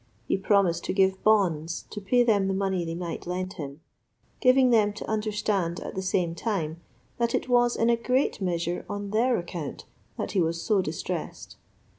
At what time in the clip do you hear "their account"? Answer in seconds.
9.11-9.85